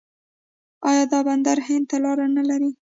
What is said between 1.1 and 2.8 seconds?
دا بندر هند ته لاره نلري؟